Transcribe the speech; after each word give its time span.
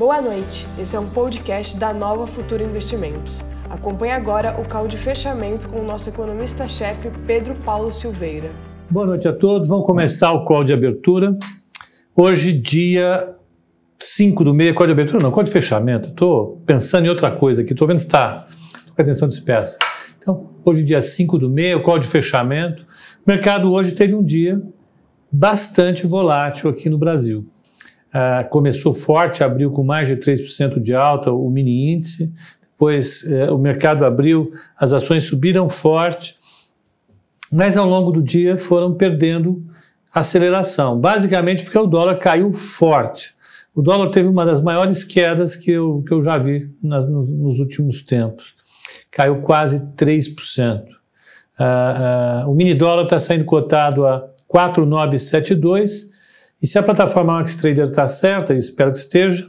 Boa 0.00 0.22
noite, 0.22 0.66
esse 0.78 0.96
é 0.96 0.98
um 0.98 1.10
podcast 1.10 1.78
da 1.78 1.92
Nova 1.92 2.26
Futura 2.26 2.64
Investimentos. 2.64 3.44
Acompanhe 3.68 4.12
agora 4.12 4.58
o 4.58 4.66
call 4.66 4.88
de 4.88 4.96
fechamento 4.96 5.68
com 5.68 5.78
o 5.78 5.84
nosso 5.84 6.08
economista-chefe 6.08 7.10
Pedro 7.26 7.54
Paulo 7.56 7.92
Silveira. 7.92 8.48
Boa 8.88 9.04
noite 9.04 9.28
a 9.28 9.32
todos, 9.34 9.68
vamos 9.68 9.84
começar 9.84 10.32
o 10.32 10.46
call 10.46 10.64
de 10.64 10.72
abertura. 10.72 11.36
Hoje, 12.16 12.50
dia 12.50 13.34
5 13.98 14.42
do 14.42 14.54
mês, 14.54 14.74
call 14.74 14.86
de 14.86 14.92
abertura 14.92 15.22
não, 15.22 15.30
call 15.30 15.44
de 15.44 15.50
fechamento. 15.50 16.08
Estou 16.08 16.62
pensando 16.64 17.04
em 17.04 17.10
outra 17.10 17.30
coisa 17.30 17.60
aqui, 17.60 17.72
estou 17.72 17.86
vendo 17.86 17.98
se 17.98 18.06
está 18.06 18.46
com 18.96 19.02
atenção 19.02 19.28
dispersa. 19.28 19.76
Então, 20.18 20.48
hoje, 20.64 20.82
dia 20.82 21.02
5 21.02 21.36
do 21.36 21.50
mês, 21.50 21.76
o 21.76 21.82
call 21.82 21.98
de 21.98 22.08
fechamento. 22.08 22.86
O 23.26 23.30
mercado 23.30 23.70
hoje 23.70 23.94
teve 23.94 24.14
um 24.14 24.24
dia 24.24 24.62
bastante 25.30 26.06
volátil 26.06 26.70
aqui 26.70 26.88
no 26.88 26.96
Brasil. 26.96 27.46
Uh, 28.10 28.48
começou 28.48 28.92
forte, 28.92 29.44
abriu 29.44 29.70
com 29.70 29.84
mais 29.84 30.08
de 30.08 30.16
3% 30.16 30.80
de 30.80 30.92
alta 30.92 31.30
o 31.30 31.48
mini 31.48 31.92
índice, 31.92 32.34
depois 32.72 33.22
uh, 33.22 33.54
o 33.54 33.58
mercado 33.58 34.04
abriu, 34.04 34.52
as 34.76 34.92
ações 34.92 35.24
subiram 35.24 35.70
forte, 35.70 36.34
mas 37.52 37.76
ao 37.76 37.88
longo 37.88 38.10
do 38.10 38.20
dia 38.20 38.58
foram 38.58 38.94
perdendo 38.94 39.64
aceleração, 40.12 40.98
basicamente 40.98 41.62
porque 41.62 41.78
o 41.78 41.86
dólar 41.86 42.18
caiu 42.18 42.52
forte. 42.52 43.32
O 43.74 43.80
dólar 43.80 44.10
teve 44.10 44.28
uma 44.28 44.44
das 44.44 44.60
maiores 44.60 45.04
quedas 45.04 45.54
que 45.54 45.70
eu, 45.70 46.02
que 46.06 46.12
eu 46.12 46.22
já 46.22 46.36
vi 46.36 46.68
nos, 46.82 47.08
nos, 47.08 47.60
últimos 47.60 48.02
tempos. 48.02 48.54
Caiu 49.10 49.42
quase 49.42 49.94
3%. 49.94 50.82
Uh, 50.82 50.86
uh, 52.46 52.50
o 52.50 52.54
mini 52.54 52.74
dólar 52.74 53.04
está 53.04 53.18
saindo 53.18 53.44
cotado 53.44 54.04
a 54.06 54.28
4,972 54.48 56.10
e 56.62 56.66
se 56.66 56.78
a 56.78 56.82
plataforma 56.82 57.34
MaxTrader 57.34 57.86
está 57.86 58.06
certa, 58.06 58.52
e 58.52 58.58
espero 58.58 58.92
que 58.92 58.98
esteja, 58.98 59.48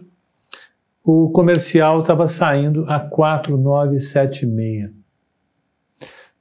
o 1.03 1.29
comercial 1.31 2.01
estava 2.01 2.27
saindo 2.27 2.85
a 2.87 2.99
4,976. 2.99 4.91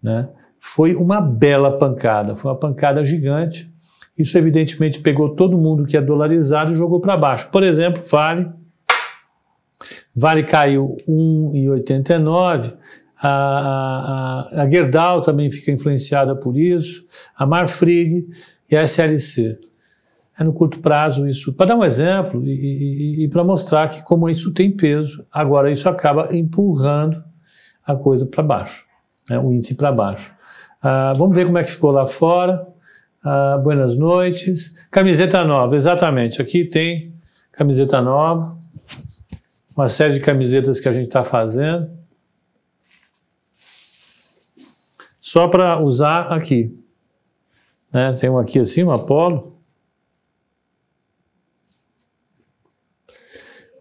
Né? 0.00 0.28
Foi 0.60 0.94
uma 0.94 1.20
bela 1.20 1.76
pancada, 1.76 2.36
foi 2.36 2.50
uma 2.50 2.58
pancada 2.58 3.04
gigante. 3.04 3.68
Isso 4.16 4.36
evidentemente 4.38 5.00
pegou 5.00 5.34
todo 5.34 5.58
mundo 5.58 5.86
que 5.86 5.96
é 5.96 6.00
dolarizado 6.00 6.72
e 6.72 6.76
jogou 6.76 7.00
para 7.00 7.16
baixo. 7.16 7.50
Por 7.50 7.62
exemplo, 7.62 8.02
Vale. 8.06 8.52
Vale 10.14 10.42
caiu 10.44 10.96
1,89. 11.08 12.74
A, 13.22 13.28
a, 13.28 14.62
a 14.62 14.70
Gerdau 14.70 15.22
também 15.22 15.50
fica 15.50 15.72
influenciada 15.72 16.36
por 16.36 16.56
isso. 16.56 17.06
A 17.34 17.46
Marfrig 17.46 18.28
e 18.70 18.76
a 18.76 18.82
SLC 18.82 19.58
é 20.40 20.44
no 20.44 20.54
curto 20.54 20.80
prazo 20.80 21.28
isso. 21.28 21.52
Para 21.52 21.66
dar 21.66 21.76
um 21.76 21.84
exemplo 21.84 22.42
e, 22.46 22.50
e, 22.50 23.24
e 23.24 23.28
para 23.28 23.44
mostrar 23.44 23.90
que 23.90 24.02
como 24.02 24.26
isso 24.26 24.54
tem 24.54 24.74
peso, 24.74 25.22
agora 25.30 25.70
isso 25.70 25.86
acaba 25.86 26.34
empurrando 26.34 27.22
a 27.84 27.94
coisa 27.94 28.24
para 28.24 28.42
baixo, 28.42 28.86
né, 29.28 29.38
o 29.38 29.52
índice 29.52 29.74
para 29.74 29.92
baixo. 29.92 30.34
Ah, 30.82 31.12
vamos 31.14 31.36
ver 31.36 31.44
como 31.44 31.58
é 31.58 31.62
que 31.62 31.70
ficou 31.70 31.90
lá 31.90 32.06
fora. 32.06 32.66
Ah, 33.22 33.60
buenas 33.62 33.98
noites. 33.98 34.74
Camiseta 34.90 35.44
nova, 35.44 35.76
exatamente. 35.76 36.40
Aqui 36.40 36.64
tem 36.64 37.12
camiseta 37.52 38.00
nova, 38.00 38.58
uma 39.76 39.90
série 39.90 40.14
de 40.14 40.20
camisetas 40.20 40.80
que 40.80 40.88
a 40.88 40.92
gente 40.94 41.08
está 41.08 41.22
fazendo. 41.22 41.90
Só 45.20 45.48
para 45.48 45.78
usar 45.78 46.32
aqui. 46.32 46.74
Né? 47.92 48.14
Tem 48.14 48.30
uma 48.30 48.40
aqui 48.40 48.58
assim, 48.58 48.82
uma 48.82 49.04
polo. 49.04 49.59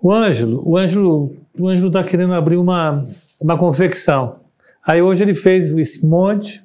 O 0.01 0.13
Ângelo, 0.13 0.61
o 0.65 0.77
Ângelo, 0.77 1.35
o 1.59 1.67
Ângelo 1.67 1.87
está 1.87 2.03
querendo 2.03 2.33
abrir 2.33 2.57
uma, 2.57 3.03
uma 3.41 3.57
confecção. 3.57 4.39
Aí 4.85 5.01
hoje 5.01 5.23
ele 5.23 5.33
fez 5.33 5.71
esse 5.73 6.07
monte. 6.07 6.63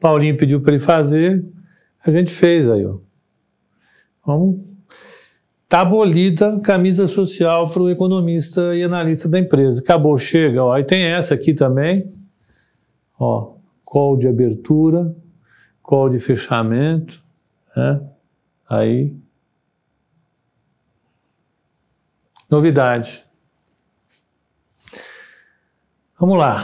Paulinho 0.00 0.36
pediu 0.36 0.60
para 0.60 0.74
ele 0.74 0.82
fazer, 0.82 1.44
a 2.04 2.10
gente 2.10 2.32
fez 2.32 2.68
aí, 2.68 2.84
ó. 2.84 2.96
Vamos. 4.26 4.60
Tá 5.68 5.80
abolida 5.80 6.60
camisa 6.60 7.06
social 7.06 7.66
para 7.66 7.82
o 7.82 7.90
economista 7.90 8.74
e 8.74 8.82
analista 8.82 9.28
da 9.28 9.38
empresa. 9.38 9.80
Acabou, 9.80 10.18
chega. 10.18 10.62
Ó. 10.62 10.72
Aí 10.72 10.84
tem 10.84 11.04
essa 11.04 11.34
aqui 11.34 11.54
também. 11.54 12.06
Ó, 13.18 13.54
call 13.84 14.16
de 14.16 14.28
abertura, 14.28 15.14
call 15.82 16.10
de 16.10 16.18
fechamento. 16.18 17.22
Né? 17.74 18.00
Aí 18.68 19.16
Novidade. 22.52 23.24
Vamos 26.20 26.36
lá. 26.36 26.62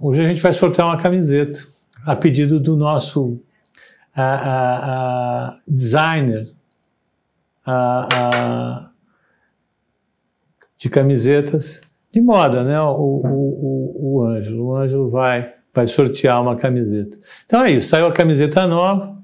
Hoje 0.00 0.24
a 0.24 0.26
gente 0.26 0.40
vai 0.40 0.54
sortear 0.54 0.88
uma 0.88 0.96
camiseta 0.96 1.58
a 2.06 2.16
pedido 2.16 2.58
do 2.58 2.74
nosso 2.74 3.38
a, 4.16 4.22
a, 4.22 5.48
a 5.50 5.60
designer 5.68 6.50
de 10.78 10.88
camisetas 10.88 11.82
de 12.10 12.22
moda, 12.22 12.64
né? 12.64 12.80
O, 12.80 13.20
o, 13.22 13.26
o, 13.26 14.14
o 14.14 14.24
Ângelo. 14.24 14.64
O 14.64 14.76
Ângelo 14.76 15.10
vai, 15.10 15.56
vai 15.74 15.86
sortear 15.86 16.40
uma 16.40 16.56
camiseta. 16.56 17.18
Então 17.44 17.62
é 17.62 17.72
isso. 17.72 17.88
Saiu 17.88 18.06
a 18.06 18.12
camiseta 18.12 18.66
nova. 18.66 19.17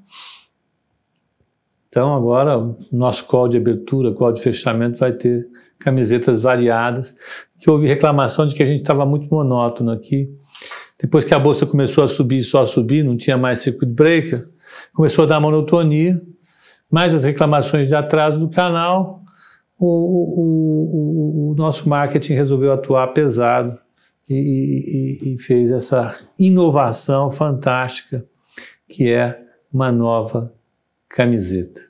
Então 1.94 2.12
agora 2.12 2.60
nosso 2.90 3.24
call 3.28 3.46
de 3.46 3.56
abertura, 3.56 4.12
call 4.12 4.32
de 4.32 4.42
fechamento 4.42 4.98
vai 4.98 5.12
ter 5.12 5.46
camisetas 5.78 6.42
variadas, 6.42 7.14
que 7.56 7.70
houve 7.70 7.86
reclamação 7.86 8.48
de 8.48 8.52
que 8.52 8.64
a 8.64 8.66
gente 8.66 8.80
estava 8.80 9.06
muito 9.06 9.32
monótono 9.32 9.92
aqui. 9.92 10.28
Depois 11.00 11.24
que 11.24 11.32
a 11.32 11.38
bolsa 11.38 11.64
começou 11.64 12.02
a 12.02 12.08
subir, 12.08 12.42
só 12.42 12.62
a 12.62 12.66
subir, 12.66 13.04
não 13.04 13.16
tinha 13.16 13.38
mais 13.38 13.60
circuit 13.60 13.86
breaker, 13.86 14.44
começou 14.92 15.24
a 15.24 15.28
dar 15.28 15.38
monotonia, 15.38 16.20
mais 16.90 17.14
as 17.14 17.22
reclamações 17.22 17.86
de 17.86 17.94
atraso 17.94 18.40
do 18.40 18.48
canal, 18.48 19.20
o, 19.78 19.86
o, 19.86 21.50
o, 21.50 21.52
o 21.52 21.54
nosso 21.54 21.88
marketing 21.88 22.34
resolveu 22.34 22.72
atuar 22.72 23.06
pesado 23.12 23.78
e, 24.28 24.34
e, 25.22 25.34
e 25.34 25.38
fez 25.38 25.70
essa 25.70 26.12
inovação 26.36 27.30
fantástica 27.30 28.26
que 28.88 29.12
é 29.12 29.38
uma 29.72 29.92
nova 29.92 30.52
camiseta. 31.14 31.80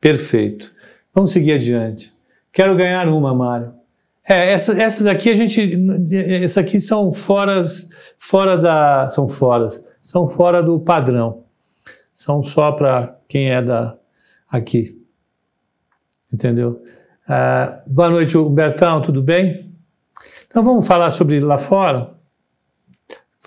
Perfeito. 0.00 0.72
Vamos 1.14 1.30
seguir 1.30 1.52
adiante. 1.52 2.10
Quero 2.50 2.74
ganhar 2.74 3.06
uma, 3.06 3.34
Mário. 3.34 3.74
É, 4.26 4.50
essas, 4.50 4.78
essas 4.78 5.06
aqui 5.06 5.28
a 5.28 5.34
gente, 5.34 5.76
essas 6.42 6.56
aqui 6.56 6.80
são 6.80 7.12
fora, 7.12 7.60
fora 8.18 8.56
da, 8.56 9.08
são 9.10 9.28
fora, 9.28 9.68
são 10.02 10.26
fora 10.26 10.62
do 10.62 10.80
padrão. 10.80 11.44
São 12.14 12.42
só 12.42 12.72
para 12.72 13.18
quem 13.28 13.50
é 13.50 13.60
da 13.60 13.98
aqui. 14.48 14.98
Entendeu? 16.32 16.82
Uh, 17.28 17.92
boa 17.92 18.08
noite, 18.08 18.38
Humbertão, 18.38 19.02
tudo 19.02 19.22
bem? 19.22 19.70
Então 20.46 20.64
vamos 20.64 20.86
falar 20.86 21.10
sobre 21.10 21.40
lá 21.40 21.58
fora. 21.58 22.14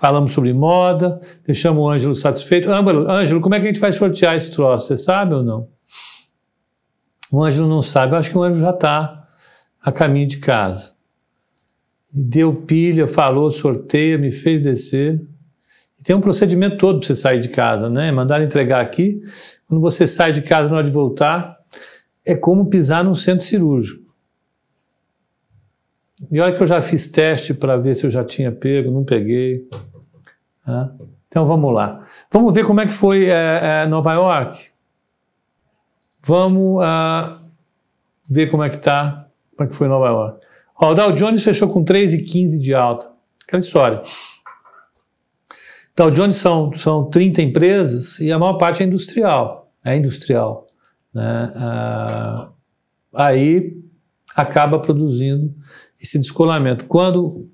Falamos 0.04 0.32
sobre 0.32 0.52
moda, 0.52 1.18
deixamos 1.46 1.82
o 1.82 1.88
Ângelo 1.88 2.14
satisfeito. 2.14 2.70
Ângelo, 2.70 3.40
como 3.40 3.54
é 3.54 3.58
que 3.58 3.64
a 3.64 3.72
gente 3.72 3.80
vai 3.80 3.90
sortear 3.90 4.36
esse 4.36 4.52
troço? 4.52 4.88
Você 4.88 4.98
sabe 4.98 5.34
ou 5.34 5.42
não? 5.42 5.66
O 7.32 7.42
Ângelo 7.42 7.66
não 7.66 7.80
sabe. 7.80 8.12
Eu 8.12 8.18
acho 8.18 8.28
que 8.28 8.36
o 8.36 8.42
Ângelo 8.42 8.60
já 8.60 8.68
está 8.72 9.26
a 9.82 9.90
caminho 9.90 10.26
de 10.26 10.40
casa. 10.40 10.92
Deu 12.12 12.54
pilha, 12.54 13.08
falou, 13.08 13.50
sorteia, 13.50 14.18
me 14.18 14.30
fez 14.30 14.60
descer. 14.62 15.26
E 15.98 16.02
tem 16.02 16.14
um 16.14 16.20
procedimento 16.20 16.76
todo 16.76 16.98
para 16.98 17.06
você 17.06 17.14
sair 17.14 17.40
de 17.40 17.48
casa, 17.48 17.88
né? 17.88 18.12
Mandar 18.12 18.42
entregar 18.42 18.82
aqui. 18.82 19.22
Quando 19.66 19.80
você 19.80 20.06
sai 20.06 20.32
de 20.32 20.42
casa 20.42 20.70
na 20.70 20.76
hora 20.76 20.86
de 20.86 20.92
voltar, 20.92 21.56
é 22.26 22.34
como 22.34 22.68
pisar 22.68 23.02
num 23.02 23.14
centro 23.14 23.46
cirúrgico. 23.46 24.04
E 26.30 26.38
olha 26.38 26.54
que 26.54 26.62
eu 26.62 26.66
já 26.66 26.82
fiz 26.82 27.10
teste 27.10 27.54
para 27.54 27.78
ver 27.78 27.94
se 27.94 28.04
eu 28.04 28.10
já 28.10 28.22
tinha 28.22 28.52
pego, 28.52 28.90
não 28.90 29.02
peguei. 29.02 29.66
Tá? 30.64 30.92
Então 31.28 31.46
vamos 31.46 31.72
lá. 31.74 32.06
Vamos 32.30 32.54
ver 32.54 32.64
como 32.64 32.80
é 32.80 32.86
que 32.86 32.92
foi 32.92 33.26
é, 33.26 33.82
é, 33.82 33.86
Nova 33.86 34.12
York. 34.12 34.70
Vamos 36.22 36.82
uh, 36.82 37.36
ver 38.30 38.50
como 38.50 38.62
é 38.62 38.70
que 38.70 38.78
tá, 38.78 39.28
como 39.56 39.68
é 39.68 39.70
que 39.70 39.76
foi 39.76 39.88
Nova 39.88 40.06
York. 40.06 40.46
Ó, 40.80 40.92
o 40.92 40.94
Dow 40.94 41.12
Jones 41.12 41.44
fechou 41.44 41.68
com 41.68 41.84
3,15 41.84 42.60
de 42.60 42.74
alta. 42.74 43.10
Aquela 43.46 43.60
história. 43.60 44.02
Dow 45.96 46.10
Jones 46.10 46.36
são, 46.36 46.72
são 46.76 47.04
30 47.10 47.42
empresas 47.42 48.18
e 48.20 48.32
a 48.32 48.38
maior 48.38 48.54
parte 48.54 48.82
é 48.82 48.86
industrial. 48.86 49.70
É 49.84 49.96
industrial. 49.96 50.66
Né? 51.12 51.52
Uh, 51.54 52.52
aí 53.12 53.76
acaba 54.34 54.78
produzindo 54.78 55.54
esse 56.00 56.18
descolamento. 56.18 56.86
Quando 56.86 57.48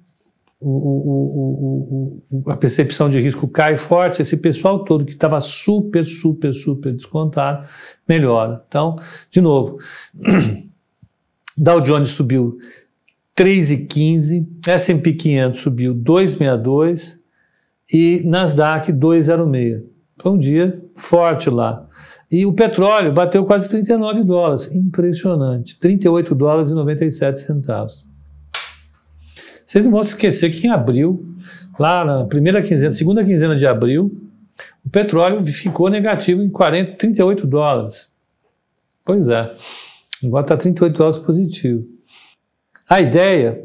o, 0.61 0.69
o, 0.69 2.23
o, 2.31 2.51
a 2.51 2.57
percepção 2.57 3.09
de 3.09 3.19
risco 3.19 3.49
cai 3.49 3.79
forte, 3.79 4.21
esse 4.21 4.37
pessoal 4.37 4.85
todo 4.85 5.07
que 5.07 5.13
estava 5.13 5.41
super, 5.41 6.05
super, 6.05 6.53
super 6.53 6.93
descontado, 6.93 7.67
melhora. 8.07 8.63
Então, 8.69 8.97
de 9.31 9.41
novo, 9.41 9.79
Dow 11.57 11.81
Jones 11.81 12.11
subiu 12.11 12.59
3,15, 13.37 14.47
S&P 14.67 15.15
500 15.15 15.61
subiu 15.61 15.95
2,62 15.95 17.19
e 17.93 18.23
Nasdaq 18.27 18.93
2,06. 18.93 19.83
Foi 20.19 20.33
um 20.33 20.39
dia 20.39 20.83
forte 20.95 21.49
lá. 21.49 21.89
E 22.31 22.45
o 22.45 22.55
petróleo 22.55 23.13
bateu 23.13 23.45
quase 23.45 23.69
39 23.69 24.25
dólares. 24.25 24.73
Impressionante. 24.75 25.79
38 25.81 26.35
dólares 26.35 26.71
e 26.71 26.75
97 26.75 27.39
centavos. 27.39 28.10
Vocês 29.71 29.85
não 29.85 29.93
vão 29.93 30.03
se 30.03 30.09
esquecer 30.09 30.51
que 30.51 30.67
em 30.67 30.71
abril, 30.71 31.25
lá 31.79 32.05
na 32.05 32.25
primeira 32.25 32.61
quinzena, 32.61 32.91
segunda 32.91 33.23
quinzena 33.23 33.55
de 33.55 33.65
abril, 33.69 34.21
o 34.85 34.91
petróleo 34.91 35.47
ficou 35.47 35.89
negativo 35.89 36.43
em 36.43 36.51
40, 36.51 36.97
38 36.97 37.47
dólares. 37.47 38.09
Pois 39.07 39.29
é. 39.29 39.53
Agora 40.25 40.43
está 40.43 40.57
38 40.57 40.99
dólares 40.99 41.21
positivo. 41.21 41.87
A 42.89 43.01
ideia 43.01 43.65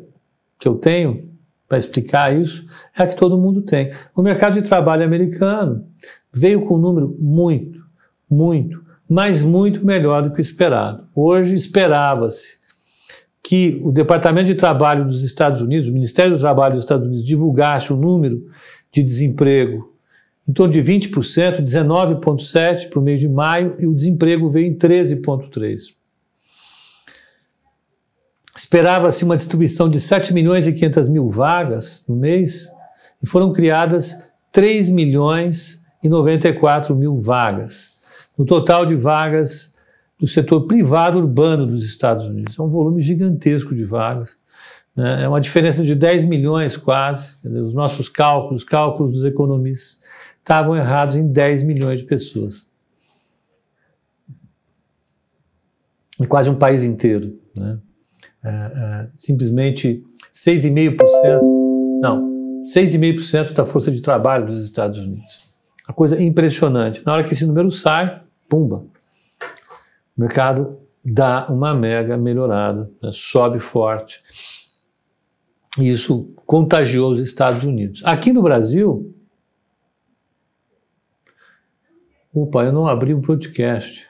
que 0.59 0.67
eu 0.67 0.75
tenho 0.75 1.27
para 1.67 1.79
explicar 1.79 2.39
isso 2.39 2.67
é 2.95 3.01
a 3.01 3.07
que 3.07 3.15
todo 3.15 3.35
mundo 3.35 3.63
tem. 3.63 3.89
O 4.15 4.21
mercado 4.21 4.53
de 4.53 4.61
trabalho 4.61 5.03
americano 5.03 5.87
veio 6.31 6.61
com 6.65 6.75
um 6.75 6.81
número 6.81 7.15
muito, 7.17 7.83
muito, 8.29 8.79
mas 9.09 9.41
muito 9.41 9.83
melhor 9.83 10.21
do 10.21 10.31
que 10.31 10.39
o 10.39 10.39
esperado. 10.39 11.07
Hoje 11.15 11.55
esperava-se 11.55 12.63
que 13.47 13.79
o 13.83 13.91
Departamento 13.91 14.47
de 14.47 14.55
Trabalho 14.55 15.05
dos 15.05 15.23
Estados 15.23 15.61
Unidos, 15.61 15.87
o 15.87 15.93
Ministério 15.93 16.35
do 16.35 16.39
Trabalho 16.39 16.75
dos 16.75 16.83
Estados 16.83 17.05
Unidos, 17.05 17.25
divulgasse 17.25 17.93
o 17.93 17.95
número 17.95 18.47
de 18.91 19.03
desemprego 19.03 19.93
em 20.47 20.53
torno 20.53 20.71
de 20.71 20.81
20%, 20.81 21.61
19,7% 21.61 22.89
para 22.89 22.99
o 22.99 23.01
mês 23.01 23.19
de 23.19 23.27
maio, 23.27 23.75
e 23.79 23.87
o 23.87 23.95
desemprego 23.95 24.49
veio 24.49 24.67
em 24.67 24.75
13,3%. 24.75 25.95
Esperava-se 28.55 29.23
uma 29.23 29.35
distribuição 29.35 29.89
de 29.89 29.99
7 29.99 30.33
milhões 30.33 30.67
e 30.67 30.73
500 30.73 31.09
mil 31.09 31.29
vagas 31.29 32.05
no 32.07 32.15
mês, 32.15 32.69
e 33.21 33.27
foram 33.27 33.51
criadas 33.51 34.29
3 34.51 34.89
milhões 34.89 35.83
e 36.03 36.07
94 36.07 36.95
mil 36.95 37.19
vagas. 37.19 38.03
No 38.37 38.45
total 38.45 38.85
de 38.85 38.95
vagas 38.95 39.74
do 40.19 40.27
setor 40.27 40.61
privado 40.65 41.17
urbano 41.17 41.67
dos 41.67 41.83
Estados 41.83 42.25
Unidos. 42.25 42.57
É 42.57 42.61
um 42.61 42.69
volume 42.69 43.01
gigantesco 43.01 43.75
de 43.75 43.83
vagas. 43.83 44.39
Né? 44.95 45.23
É 45.23 45.27
uma 45.27 45.41
diferença 45.41 45.83
de 45.83 45.93
10 45.93 46.25
milhões 46.25 46.77
quase. 46.77 47.35
Os 47.47 47.73
nossos 47.73 48.07
cálculos, 48.07 48.63
os 48.63 48.67
cálculos 48.67 49.13
dos 49.13 49.25
economistas, 49.25 49.99
estavam 50.37 50.75
errados 50.75 51.15
em 51.15 51.27
10 51.27 51.63
milhões 51.63 51.99
de 51.99 52.05
pessoas. 52.05 52.71
É 56.21 56.25
quase 56.25 56.49
um 56.49 56.55
país 56.55 56.83
inteiro. 56.83 57.37
Né? 57.55 57.77
É, 58.43 58.49
é, 58.49 59.09
simplesmente 59.15 60.03
6,5%, 60.31 60.97
não, 62.01 62.61
6,5% 62.61 63.53
da 63.53 63.65
força 63.65 63.91
de 63.91 64.01
trabalho 64.01 64.45
dos 64.45 64.63
Estados 64.63 64.99
Unidos. 64.99 65.53
Uma 65.87 65.95
coisa 65.95 66.21
impressionante. 66.21 67.01
Na 67.05 67.13
hora 67.13 67.23
que 67.23 67.33
esse 67.33 67.45
número 67.45 67.71
sai, 67.71 68.21
pumba, 68.47 68.85
o 70.17 70.21
mercado 70.21 70.79
dá 71.03 71.47
uma 71.49 71.73
mega 71.73 72.17
melhorada, 72.17 72.89
né? 73.01 73.09
sobe 73.11 73.59
forte. 73.59 74.21
E 75.79 75.89
isso 75.89 76.33
contagiou 76.45 77.11
os 77.11 77.19
Estados 77.19 77.63
Unidos. 77.63 78.01
Aqui 78.05 78.31
no 78.31 78.41
Brasil, 78.41 79.13
Opa, 82.35 82.65
eu 82.65 82.73
não 82.73 82.85
abri 82.85 83.13
um 83.13 83.21
podcast. 83.21 84.09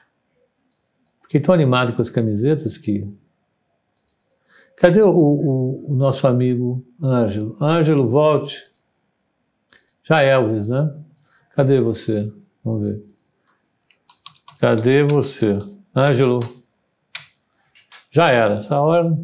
Fiquei 1.22 1.40
tão 1.40 1.54
animado 1.54 1.92
com 1.92 2.02
as 2.02 2.10
camisetas 2.10 2.76
que. 2.76 3.08
Cadê 4.76 5.00
o, 5.00 5.10
o, 5.10 5.92
o 5.92 5.94
nosso 5.94 6.26
amigo 6.26 6.84
Ângelo? 7.00 7.56
Ângelo, 7.60 8.08
volte. 8.08 8.64
Já 10.02 10.22
é 10.22 10.30
Elvis, 10.30 10.66
né? 10.66 10.92
Cadê 11.54 11.80
você? 11.80 12.32
Vamos 12.64 12.82
ver. 12.82 13.06
Cadê 14.58 15.04
você? 15.04 15.56
Ângelo. 15.96 16.40
Já 18.10 18.30
era. 18.30 18.56
Essa 18.56 18.78
hora. 18.78 19.16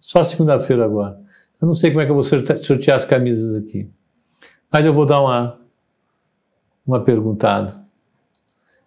Só 0.00 0.24
segunda-feira 0.24 0.84
agora. 0.84 1.20
Eu 1.60 1.66
não 1.66 1.74
sei 1.74 1.90
como 1.90 2.00
é 2.00 2.06
que 2.06 2.10
eu 2.10 2.14
vou 2.14 2.24
sortear 2.24 2.96
as 2.96 3.04
camisas 3.04 3.54
aqui. 3.54 3.88
Mas 4.72 4.86
eu 4.86 4.94
vou 4.94 5.06
dar 5.06 5.20
uma, 5.20 5.60
uma 6.86 7.04
perguntada. 7.04 7.84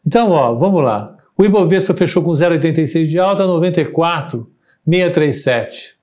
Então, 0.06 0.32
ó, 0.32 0.54
vamos 0.56 0.84
lá. 0.84 1.18
O 1.38 1.46
Ibovespa 1.46 1.94
fechou 1.94 2.24
com 2.24 2.32
0,86 2.32 3.06
de 3.06 3.20
alta, 3.20 3.46
94,637. 3.46 6.00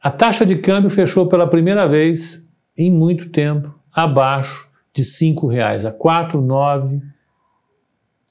A 0.00 0.10
taxa 0.10 0.46
de 0.46 0.56
câmbio 0.56 0.90
fechou 0.90 1.28
pela 1.28 1.48
primeira 1.48 1.86
vez 1.86 2.50
em 2.76 2.90
muito 2.90 3.30
tempo 3.30 3.72
abaixo 3.92 4.68
de 4.94 5.02
R$ 5.02 5.34
reais, 5.50 5.84
a 5.84 5.92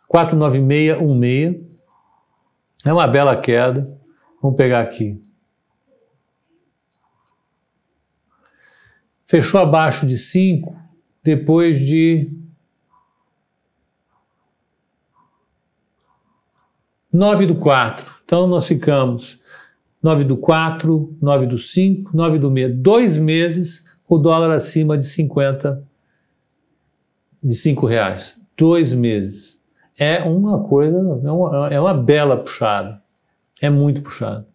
49616. 0.08 1.82
É 2.86 2.94
uma 2.94 3.08
bela 3.08 3.36
queda. 3.36 3.84
Vamos 4.42 4.58
pegar 4.58 4.82
aqui. 4.82 5.22
Fechou 9.26 9.60
abaixo 9.60 10.06
de 10.06 10.18
5 10.18 10.76
depois 11.24 11.80
de 11.80 12.32
9 17.12 17.46
do 17.46 17.56
4. 17.56 18.16
Então 18.24 18.48
nós 18.48 18.68
ficamos 18.68 19.42
9 20.02 20.24
do 20.24 20.38
4, 20.38 21.18
9 21.22 21.46
do 21.48 21.58
5, 21.58 22.16
9 22.16 22.40
do 22.40 22.54
6. 22.54 22.78
Dois 22.78 23.18
meses 23.18 23.98
o 24.08 24.18
dólar 24.18 24.54
acima 24.54 24.98
de 24.98 25.04
50, 25.04 25.86
de 27.44 27.54
5 27.54 27.86
reais. 27.86 28.40
Dois 28.56 28.94
meses. 28.94 29.57
É 29.98 30.22
uma 30.22 30.64
coisa, 30.64 30.98
é 30.98 31.32
uma, 31.32 31.70
é 31.70 31.80
uma 31.80 31.94
bela 31.94 32.38
puxada. 32.38 33.02
É 33.62 33.70
muito 33.70 34.02
puxado. 34.02 34.46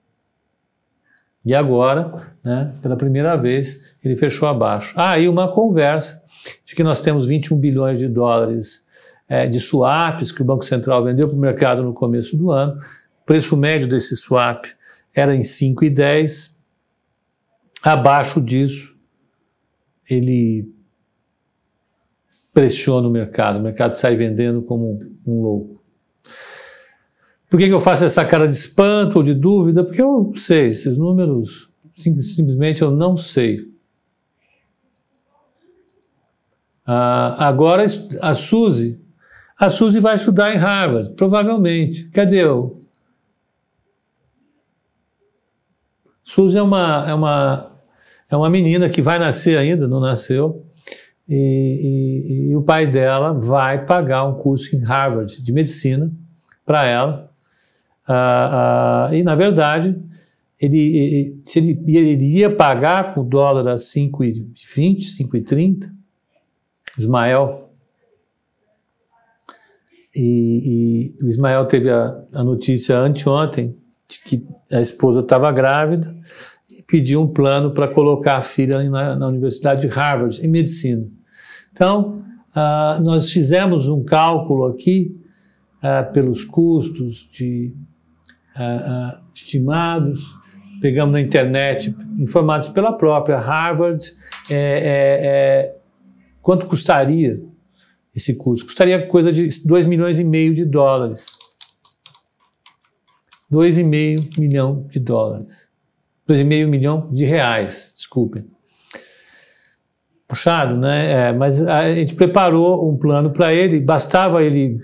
E 1.44 1.54
agora, 1.54 2.32
né, 2.44 2.72
pela 2.80 2.96
primeira 2.96 3.36
vez, 3.36 3.96
ele 4.04 4.16
fechou 4.16 4.48
abaixo. 4.48 4.94
Ah, 4.96 5.18
e 5.18 5.28
uma 5.28 5.50
conversa 5.50 6.22
de 6.64 6.74
que 6.74 6.84
nós 6.84 7.00
temos 7.00 7.26
21 7.26 7.58
bilhões 7.58 7.98
de 7.98 8.06
dólares 8.06 8.86
é, 9.28 9.46
de 9.46 9.60
swaps 9.60 10.30
que 10.30 10.42
o 10.42 10.44
Banco 10.44 10.64
Central 10.64 11.02
vendeu 11.02 11.28
para 11.28 11.36
o 11.36 11.40
mercado 11.40 11.82
no 11.82 11.92
começo 11.92 12.36
do 12.36 12.52
ano. 12.52 12.80
O 13.22 13.24
preço 13.26 13.56
médio 13.56 13.88
desse 13.88 14.16
swap 14.16 14.66
era 15.14 15.34
em 15.34 15.40
5,10. 15.40 16.56
Abaixo 17.82 18.40
disso, 18.40 18.94
ele 20.08 20.72
pressiona 22.52 23.08
o 23.08 23.10
mercado. 23.10 23.58
O 23.58 23.62
mercado 23.62 23.94
sai 23.94 24.16
vendendo 24.16 24.62
como 24.62 24.98
um, 25.26 25.42
louco. 25.42 25.82
Por 27.48 27.58
que, 27.58 27.66
que 27.66 27.74
eu 27.74 27.80
faço 27.80 28.04
essa 28.04 28.24
cara 28.24 28.46
de 28.46 28.54
espanto 28.54 29.18
ou 29.18 29.22
de 29.22 29.34
dúvida? 29.34 29.84
Porque 29.84 30.00
eu 30.00 30.06
não 30.06 30.36
sei, 30.36 30.68
esses 30.68 30.96
números, 30.96 31.68
simplesmente 31.94 32.82
eu 32.82 32.90
não 32.90 33.16
sei. 33.16 33.70
Ah, 36.86 37.46
agora 37.46 37.84
a 38.20 38.34
Suzy 38.34 39.02
a 39.62 39.68
Suzy 39.68 40.00
vai 40.00 40.16
estudar 40.16 40.52
em 40.52 40.58
Harvard, 40.58 41.10
provavelmente. 41.10 42.08
Cadê 42.08 42.44
o? 42.44 42.80
Suzy 46.24 46.58
é 46.58 46.62
uma, 46.62 47.08
é 47.08 47.14
uma, 47.14 47.72
é 48.28 48.36
uma 48.36 48.50
menina 48.50 48.88
que 48.88 49.00
vai 49.00 49.20
nascer 49.20 49.56
ainda, 49.56 49.86
não 49.86 50.00
nasceu, 50.00 50.66
e, 51.34 52.46
e, 52.48 52.50
e 52.50 52.56
o 52.56 52.62
pai 52.62 52.86
dela 52.86 53.32
vai 53.32 53.86
pagar 53.86 54.24
um 54.24 54.34
curso 54.34 54.76
em 54.76 54.80
Harvard 54.80 55.42
de 55.42 55.52
medicina 55.52 56.12
para 56.64 56.84
ela. 56.84 57.32
Ah, 58.06 59.08
ah, 59.08 59.16
e, 59.16 59.22
na 59.22 59.34
verdade, 59.34 59.96
ele, 60.60 60.78
ele, 60.78 61.42
se 61.44 61.58
ele, 61.58 61.96
ele 61.96 62.26
ia 62.26 62.54
pagar 62.54 63.14
com 63.14 63.22
o 63.22 63.24
dólar 63.24 63.66
a 63.68 63.74
5,20, 63.76 64.98
5,30, 64.98 65.90
Ismael 66.98 67.62
e, 70.14 71.14
e 71.18 71.24
o 71.24 71.28
Ismael 71.28 71.64
teve 71.66 71.88
a, 71.90 72.22
a 72.34 72.44
notícia 72.44 72.98
anteontem 72.98 73.74
de 74.06 74.20
que 74.20 74.46
a 74.70 74.80
esposa 74.80 75.20
estava 75.20 75.50
grávida 75.50 76.14
e 76.68 76.82
pediu 76.82 77.22
um 77.22 77.28
plano 77.28 77.72
para 77.72 77.88
colocar 77.88 78.36
a 78.36 78.42
filha 78.42 78.82
na, 78.90 79.16
na, 79.16 79.28
Universidade 79.28 79.82
de 79.82 79.94
Harvard, 79.94 80.44
em 80.44 80.48
medicina. 80.48 81.08
Então, 81.82 82.24
uh, 82.54 83.02
nós 83.02 83.32
fizemos 83.32 83.88
um 83.88 84.04
cálculo 84.04 84.66
aqui 84.66 85.20
uh, 85.78 86.12
pelos 86.12 86.44
custos 86.44 87.28
de, 87.32 87.74
uh, 88.54 89.20
estimados, 89.34 90.32
pegamos 90.80 91.12
na 91.12 91.20
internet, 91.20 91.92
informados 92.20 92.68
pela 92.68 92.92
própria 92.92 93.36
Harvard, 93.36 94.12
é, 94.48 94.54
é, 94.54 95.26
é, 95.26 95.76
quanto 96.40 96.66
custaria 96.66 97.42
esse 98.14 98.36
curso. 98.36 98.64
Custaria 98.64 99.04
coisa 99.08 99.32
de 99.32 99.48
2 99.66 99.84
milhões 99.86 100.20
e 100.20 100.24
meio 100.24 100.54
de 100.54 100.64
dólares. 100.64 101.26
2,5 103.50 104.38
milhão 104.38 104.86
de 104.86 105.00
dólares. 105.00 105.68
2,5 106.28 106.68
milhão 106.68 107.10
de 107.12 107.24
reais, 107.24 107.92
desculpem. 107.96 108.44
Puxado, 110.32 110.78
né? 110.78 111.28
É, 111.28 111.32
mas 111.34 111.60
a 111.60 111.94
gente 111.94 112.14
preparou 112.14 112.90
um 112.90 112.96
plano 112.96 113.30
para 113.32 113.52
ele, 113.52 113.78
bastava 113.78 114.42
ele 114.42 114.78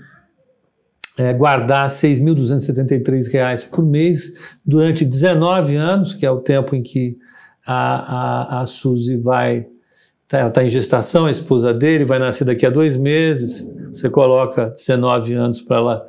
é, 1.17 1.33
guardar 1.33 1.87
R$ 1.87 1.95
6.273 1.95 3.67
por 3.67 3.83
mês 3.83 4.31
durante 4.63 5.03
19 5.03 5.75
anos, 5.75 6.13
que 6.13 6.23
é 6.23 6.29
o 6.29 6.37
tempo 6.37 6.75
em 6.75 6.83
que 6.83 7.17
a, 7.65 8.57
a, 8.57 8.61
a 8.61 8.65
Suzy 8.67 9.17
vai. 9.17 9.65
Tá, 10.27 10.37
ela 10.37 10.49
está 10.49 10.63
em 10.63 10.69
gestação, 10.69 11.25
a 11.25 11.31
esposa 11.31 11.73
dele 11.73 12.05
vai 12.05 12.19
nascer 12.19 12.45
daqui 12.45 12.63
a 12.63 12.69
dois 12.69 12.95
meses. 12.95 13.67
Você 13.91 14.07
coloca 14.07 14.69
19 14.69 15.33
anos 15.33 15.61
para 15.61 15.77
ela 15.77 16.07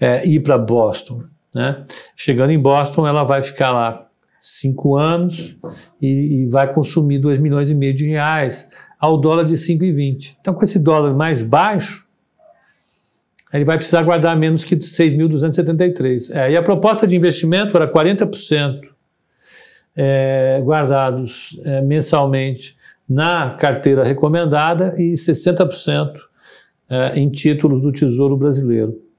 é, 0.00 0.26
ir 0.26 0.40
para 0.40 0.56
Boston. 0.56 1.22
Né? 1.54 1.84
Chegando 2.16 2.48
em 2.48 2.58
Boston, 2.58 3.06
ela 3.06 3.24
vai 3.24 3.42
ficar 3.42 3.72
lá 3.72 4.06
cinco 4.40 4.96
anos 4.96 5.56
e, 6.00 6.06
e 6.06 6.46
vai 6.48 6.72
consumir 6.72 7.18
2 7.18 7.38
milhões 7.38 7.68
e 7.68 7.74
meio 7.74 7.92
de 7.92 8.06
reais 8.06 8.70
ao 8.98 9.20
dólar 9.20 9.44
de 9.44 9.54
5,20. 9.54 10.36
Então, 10.40 10.54
com 10.54 10.64
esse 10.64 10.78
dólar 10.78 11.14
mais 11.14 11.42
baixo, 11.42 12.08
ele 13.52 13.64
vai 13.64 13.76
precisar 13.76 14.02
guardar 14.02 14.36
menos 14.36 14.64
que 14.64 14.76
6.273. 14.76 16.34
É, 16.34 16.52
e 16.52 16.56
a 16.56 16.62
proposta 16.62 17.06
de 17.06 17.16
investimento 17.16 17.76
era 17.76 17.90
40% 17.90 18.80
é, 19.96 20.60
guardados 20.64 21.60
é, 21.64 21.80
mensalmente 21.80 22.76
na 23.08 23.56
carteira 23.58 24.04
recomendada 24.04 24.94
e 24.96 25.12
60% 25.12 26.12
é, 26.88 27.18
em 27.18 27.28
títulos 27.28 27.82
do 27.82 27.90
Tesouro 27.90 28.36
Brasileiro. 28.36 29.09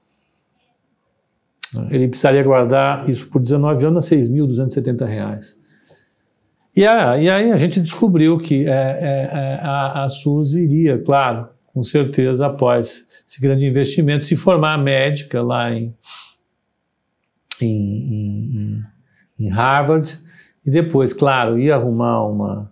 Ele 1.90 2.08
precisaria 2.08 2.42
guardar 2.42 3.08
isso 3.08 3.28
por 3.28 3.40
19 3.40 3.84
anos 3.84 4.12
a 4.12 4.16
6.270 4.16 5.06
reais. 5.06 5.58
E, 6.74 6.86
a, 6.86 7.18
e 7.18 7.28
aí 7.28 7.50
a 7.50 7.56
gente 7.56 7.80
descobriu 7.80 8.38
que 8.38 8.66
é, 8.66 8.70
é, 8.70 9.30
é, 9.32 9.60
a, 9.62 10.04
a 10.04 10.08
SUS 10.08 10.54
iria, 10.54 10.98
claro, 10.98 11.48
com 11.66 11.82
certeza, 11.82 12.46
após 12.46 13.08
esse 13.28 13.40
grande 13.40 13.66
investimento, 13.66 14.24
se 14.24 14.36
formar 14.36 14.78
médica 14.78 15.42
lá 15.42 15.70
em, 15.70 15.94
em, 17.60 17.68
em, 17.68 18.82
em 19.38 19.48
Harvard 19.48 20.18
e 20.64 20.70
depois, 20.70 21.12
claro, 21.12 21.58
ia 21.58 21.74
arrumar 21.74 22.26
uma, 22.26 22.70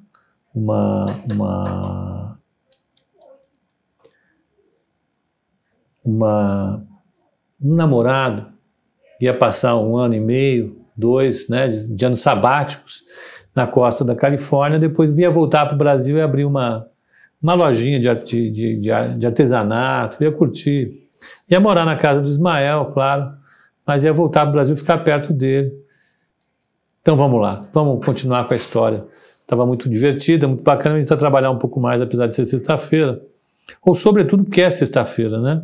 uma, 0.55 1.07
uma, 1.31 2.39
uma 6.05 6.87
um 7.63 7.75
namorado 7.75 8.51
ia 9.21 9.35
passar 9.35 9.77
um 9.77 9.97
ano 9.97 10.15
e 10.15 10.21
meio, 10.21 10.77
dois, 10.97 11.49
né, 11.49 11.69
de, 11.69 11.95
de 11.95 12.07
anos 12.07 12.21
sabáticos 12.21 13.03
na 13.55 13.67
costa 13.67 14.05
da 14.05 14.15
Califórnia, 14.15 14.79
depois 14.79 15.17
ia 15.19 15.31
voltar 15.31 15.67
para 15.67 15.75
o 15.75 15.79
Brasil 15.79 16.17
e 16.17 16.21
abrir 16.21 16.45
uma, 16.45 16.87
uma 17.43 17.55
lojinha 17.55 17.99
de, 17.99 18.51
de, 18.51 18.77
de, 18.79 19.27
artesanato, 19.27 20.23
ia 20.23 20.31
curtir. 20.31 21.09
Ia 21.51 21.61
morar 21.61 21.85
na 21.85 21.97
casa 21.97 22.21
do 22.21 22.27
Ismael, 22.27 22.87
claro, 22.95 23.33
mas 23.87 24.05
ia 24.05 24.13
voltar 24.13 24.43
para 24.43 24.51
o 24.51 24.53
Brasil 24.53 24.77
ficar 24.77 24.99
perto 24.99 25.33
dele. 25.33 25.73
Então 27.03 27.17
vamos 27.17 27.41
lá, 27.41 27.63
vamos 27.73 28.05
continuar 28.05 28.47
com 28.47 28.55
a 28.55 28.57
história. 28.57 29.05
Estava 29.43 29.67
muito 29.67 29.89
divertida, 29.91 30.47
muito 30.47 30.63
bacana, 30.63 30.95
a 30.95 30.99
gente 30.99 31.07
precisa 31.07 31.19
trabalhar 31.19 31.51
um 31.51 31.59
pouco 31.59 31.81
mais, 31.81 32.01
apesar 32.01 32.27
de 32.27 32.35
ser 32.35 32.47
sexta-feira. 32.47 33.21
Ou 33.83 33.95
sobretudo 33.95 34.45
porque 34.45 34.61
é 34.61 34.71
sexta-feira, 34.71 35.41
né? 35.41 35.63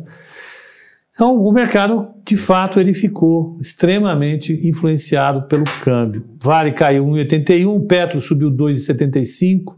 Então, 1.17 1.35
o 1.35 1.51
mercado, 1.51 2.09
de 2.23 2.37
fato, 2.37 2.79
ele 2.79 2.93
ficou 2.93 3.57
extremamente 3.59 4.53
influenciado 4.67 5.47
pelo 5.47 5.63
câmbio. 5.83 6.23
Vale 6.39 6.71
caiu 6.73 7.07
1,81, 7.07 7.87
Petro 7.87 8.21
subiu 8.21 8.51
2,75, 8.51 9.73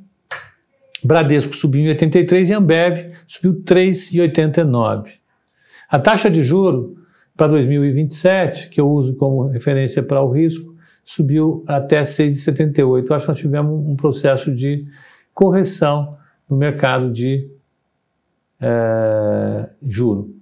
Bradesco 1.02 1.56
subiu 1.56 1.96
1,83 1.96 2.50
e 2.50 2.54
Ambev 2.54 3.12
subiu 3.26 3.64
3,89. 3.64 5.12
A 5.90 5.98
taxa 5.98 6.30
de 6.30 6.44
juro 6.44 6.98
para 7.38 7.48
2027, 7.48 8.68
que 8.68 8.82
eu 8.82 8.90
uso 8.90 9.16
como 9.16 9.48
referência 9.48 10.04
para 10.04 10.22
o 10.22 10.30
risco, 10.30 10.76
subiu 11.06 11.64
até 11.66 12.02
6,78. 12.02 13.12
Acho 13.12 13.24
que 13.24 13.32
nós 13.32 13.40
tivemos 13.40 13.90
um 13.90 13.96
processo 13.96 14.54
de 14.54 14.84
correção 15.34 16.18
no 16.50 16.58
mercado 16.58 17.10
de 17.10 17.50
é, 18.60 19.70
juro. 19.88 20.38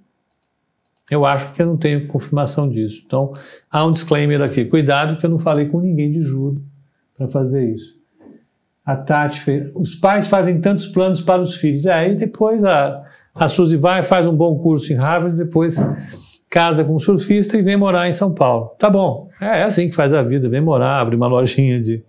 Eu 1.10 1.24
acho 1.24 1.52
que 1.52 1.62
eu 1.62 1.66
não 1.66 1.76
tenho 1.76 2.06
confirmação 2.06 2.68
disso. 2.68 3.02
Então, 3.06 3.32
há 3.70 3.84
um 3.84 3.92
disclaimer 3.92 4.42
aqui. 4.42 4.64
Cuidado 4.64 5.18
que 5.18 5.24
eu 5.24 5.30
não 5.30 5.38
falei 5.38 5.66
com 5.66 5.80
ninguém 5.80 6.10
de 6.10 6.20
juro 6.20 6.62
para 7.16 7.26
fazer 7.28 7.72
isso. 7.74 7.96
A 8.84 8.96
Tati 8.96 9.40
fez. 9.40 9.70
Os 9.74 9.94
pais 9.94 10.28
fazem 10.28 10.60
tantos 10.60 10.86
planos 10.86 11.20
para 11.20 11.40
os 11.40 11.56
filhos. 11.56 11.86
É, 11.86 11.92
aí 11.92 12.14
depois 12.14 12.64
a, 12.64 13.04
a 13.34 13.48
Suzy 13.48 13.76
vai, 13.76 14.02
faz 14.02 14.26
um 14.26 14.34
bom 14.34 14.58
curso 14.58 14.92
em 14.92 14.96
Harvard, 14.96 15.36
depois 15.36 15.78
casa 16.48 16.82
com 16.84 16.94
um 16.94 16.98
surfista 16.98 17.58
e 17.58 17.62
vem 17.62 17.76
morar 17.76 18.08
em 18.08 18.12
São 18.12 18.32
Paulo. 18.32 18.74
Tá 18.78 18.88
bom. 18.88 19.28
É, 19.40 19.60
é 19.60 19.62
assim 19.64 19.88
que 19.88 19.94
faz 19.94 20.14
a 20.14 20.22
vida. 20.22 20.48
Vem 20.48 20.60
morar, 20.60 21.00
abre 21.00 21.16
uma 21.16 21.26
lojinha 21.26 21.80
de 21.80 22.02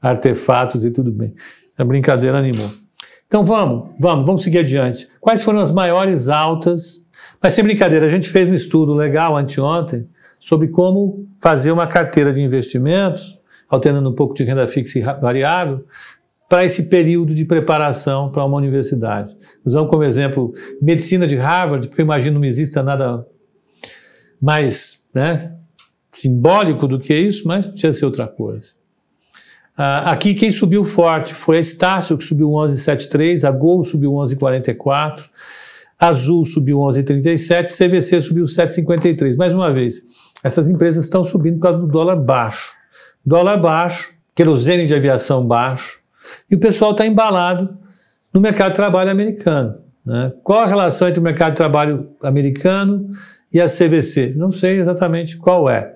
artefatos 0.00 0.84
e 0.84 0.90
tudo 0.90 1.12
bem. 1.12 1.34
A 1.78 1.84
brincadeira 1.84 2.38
animou. 2.38 2.81
Então 3.32 3.42
vamos, 3.42 3.94
vamos, 3.98 4.26
vamos 4.26 4.42
seguir 4.42 4.58
adiante. 4.58 5.08
Quais 5.18 5.42
foram 5.42 5.60
as 5.60 5.72
maiores 5.72 6.28
altas 6.28 7.02
mas 7.42 7.54
sem 7.54 7.64
brincadeira, 7.64 8.06
a 8.06 8.10
gente 8.10 8.28
fez 8.28 8.48
um 8.48 8.54
estudo 8.54 8.94
legal 8.94 9.36
anteontem 9.36 10.08
sobre 10.38 10.68
como 10.68 11.28
fazer 11.40 11.72
uma 11.72 11.86
carteira 11.86 12.32
de 12.32 12.42
investimentos, 12.42 13.40
alternando 13.68 14.10
um 14.10 14.14
pouco 14.14 14.34
de 14.34 14.44
renda 14.44 14.66
fixa 14.68 14.98
e 14.98 15.02
variável, 15.02 15.84
para 16.48 16.64
esse 16.64 16.88
período 16.88 17.34
de 17.34 17.44
preparação 17.44 18.30
para 18.30 18.44
uma 18.44 18.56
universidade. 18.56 19.36
Usamos 19.64 19.90
como 19.90 20.04
exemplo 20.04 20.52
medicina 20.80 21.26
de 21.26 21.36
Harvard, 21.36 21.88
porque 21.88 22.02
eu 22.02 22.04
imagino 22.04 22.38
não 22.38 22.46
exista 22.46 22.82
nada 22.82 23.26
mais 24.40 25.08
né, 25.14 25.56
simbólico 26.10 26.86
do 26.86 26.98
que 26.98 27.14
isso, 27.14 27.48
mas 27.48 27.64
podia 27.64 27.92
ser 27.92 28.04
outra 28.04 28.26
coisa. 28.26 28.72
Ah, 29.76 30.12
aqui 30.12 30.34
quem 30.34 30.50
subiu 30.50 30.84
forte 30.84 31.34
foi 31.34 31.56
a 31.56 31.60
Estácio, 31.60 32.16
que 32.18 32.24
subiu 32.24 32.48
11,73, 32.50 33.48
a 33.48 33.50
Gol 33.50 33.82
subiu 33.82 34.12
11,44, 34.12 35.22
Azul 35.98 36.44
subiu 36.44 36.78
11,37, 36.78 37.76
CVC 37.76 38.20
subiu 38.20 38.44
7,53. 38.44 39.36
Mais 39.36 39.54
uma 39.54 39.72
vez, 39.72 40.02
essas 40.42 40.68
empresas 40.68 41.04
estão 41.04 41.24
subindo 41.24 41.56
por 41.56 41.62
causa 41.62 41.78
do 41.78 41.86
dólar 41.86 42.16
baixo. 42.16 42.70
Dólar 43.24 43.58
baixo, 43.58 44.12
querosene 44.34 44.86
de 44.86 44.94
aviação 44.94 45.46
baixo, 45.46 46.00
e 46.50 46.54
o 46.54 46.58
pessoal 46.58 46.90
está 46.90 47.06
embalado 47.06 47.78
no 48.32 48.40
mercado 48.40 48.70
de 48.70 48.76
trabalho 48.76 49.10
americano. 49.10 49.76
Né? 50.04 50.32
Qual 50.42 50.60
a 50.60 50.66
relação 50.66 51.08
entre 51.08 51.20
o 51.20 51.22
mercado 51.22 51.52
de 51.52 51.56
trabalho 51.56 52.10
americano 52.22 53.10
e 53.52 53.60
a 53.60 53.66
CVC? 53.66 54.34
Não 54.36 54.50
sei 54.50 54.78
exatamente 54.78 55.36
qual 55.36 55.70
é, 55.70 55.94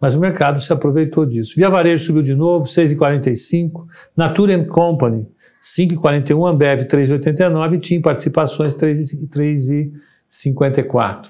mas 0.00 0.14
o 0.14 0.20
mercado 0.20 0.60
se 0.60 0.72
aproveitou 0.72 1.26
disso. 1.26 1.54
Via 1.56 1.68
Varejo 1.70 2.04
subiu 2.04 2.22
de 2.22 2.34
novo, 2.34 2.66
6,45. 2.66 3.86
Natura 4.16 4.64
Company 4.64 5.26
5,41, 5.62 6.48
Ambev 6.48 6.86
3,89 6.86 7.80
TIM 7.80 8.00
Participações 8.00 8.74
3,54. 8.74 11.28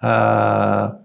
Ah, 0.00 0.96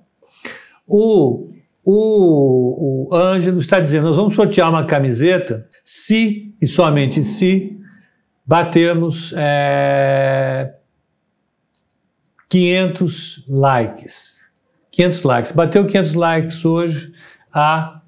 o, 0.86 1.50
o, 1.84 3.10
o 3.10 3.16
Ângelo 3.16 3.58
está 3.60 3.80
dizendo: 3.80 4.06
nós 4.08 4.18
vamos 4.18 4.36
sortear 4.36 4.70
uma 4.70 4.86
camiseta 4.86 5.68
se 5.84 6.54
e 6.62 6.68
somente 6.68 7.24
se 7.24 7.80
batermos 8.46 9.34
é, 9.38 10.74
500 12.50 13.46
likes. 13.48 14.41
500 14.92 15.24
likes. 15.24 15.52
Bateu 15.52 15.86
500 15.86 16.14
likes 16.14 16.66
hoje, 16.66 17.12
a 17.52 18.02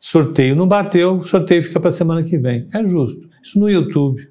sorteio. 0.00 0.56
Não 0.56 0.66
bateu, 0.66 1.18
o 1.18 1.24
sorteio 1.24 1.62
fica 1.62 1.78
para 1.78 1.90
a 1.90 1.92
semana 1.92 2.22
que 2.22 2.38
vem. 2.38 2.68
É 2.72 2.82
justo. 2.82 3.28
Isso 3.42 3.58
no 3.58 3.68
YouTube. 3.68 4.28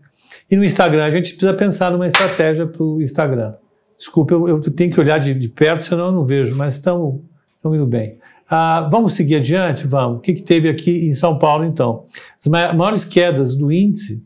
E 0.49 0.55
no 0.55 0.65
Instagram, 0.65 1.05
a 1.05 1.11
gente 1.11 1.29
precisa 1.29 1.53
pensar 1.53 1.91
numa 1.91 2.07
estratégia 2.07 2.65
para 2.65 2.83
o 2.83 3.01
Instagram. 3.01 3.53
Desculpa, 3.97 4.33
eu, 4.33 4.47
eu, 4.47 4.61
tenho 4.61 4.91
que 4.91 4.99
olhar 4.99 5.17
de, 5.19 5.33
de, 5.33 5.47
perto, 5.47 5.83
senão 5.83 6.07
eu 6.07 6.11
não 6.11 6.25
vejo, 6.25 6.55
mas 6.57 6.75
estamos 6.75 7.21
indo 7.63 7.85
bem. 7.85 8.17
Ah, 8.49 8.87
vamos 8.91 9.13
seguir 9.13 9.35
adiante? 9.35 9.87
Vamos. 9.87 10.17
O 10.17 10.21
que, 10.21 10.33
que 10.33 10.41
teve 10.41 10.67
aqui 10.67 11.07
em 11.07 11.13
São 11.13 11.37
Paulo, 11.37 11.63
então? 11.63 12.03
As 12.39 12.47
maiores 12.47 13.05
quedas 13.05 13.55
do 13.55 13.71
índice, 13.71 14.25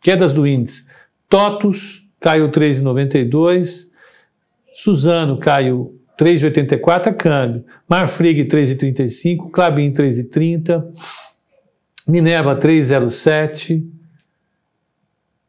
quedas 0.00 0.32
do 0.32 0.46
índice, 0.46 0.86
TOTUS 1.28 2.02
caiu 2.20 2.50
3,92, 2.50 3.88
Suzano 4.74 5.38
caiu 5.38 5.98
3,84 6.18 7.06
a 7.06 7.12
câmbio, 7.12 7.64
Marfrig 7.88 8.44
3,35, 8.46 9.50
Clabin 9.52 9.92
3,30, 9.92 10.84
Minerva 12.06 12.56
3,07, 12.56 13.86